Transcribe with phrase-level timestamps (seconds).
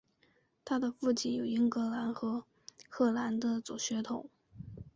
[0.65, 2.43] 她的父亲有英格兰和
[2.89, 3.39] 荷兰
[3.77, 4.27] 血统。